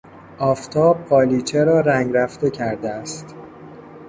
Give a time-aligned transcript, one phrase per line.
[0.39, 3.35] آفتاب قالیچه را رنگ رفته کرده است.